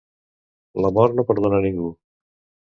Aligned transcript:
La 0.85 0.91
mort 0.95 1.19
no 1.19 1.27
perdona 1.33 1.61
ningú. 1.67 1.93